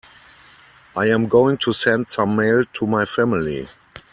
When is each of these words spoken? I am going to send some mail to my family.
I 0.97 1.05
am 1.09 1.27
going 1.27 1.57
to 1.57 1.73
send 1.73 2.09
some 2.09 2.35
mail 2.35 2.65
to 2.73 2.87
my 2.87 3.05
family. 3.05 3.67